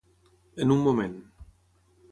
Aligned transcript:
En 0.65 0.73
un 0.77 0.79
moment. 0.87 1.15